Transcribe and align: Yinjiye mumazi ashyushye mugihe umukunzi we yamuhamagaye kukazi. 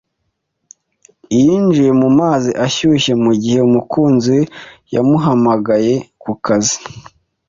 Yinjiye 1.41 1.91
mumazi 2.01 2.51
ashyushye 2.65 3.13
mugihe 3.23 3.59
umukunzi 3.69 4.29
we 4.39 4.43
yamuhamagaye 4.93 5.93
kukazi. 6.21 6.77